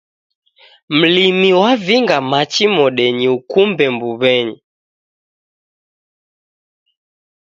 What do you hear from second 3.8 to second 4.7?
mbuw'enyi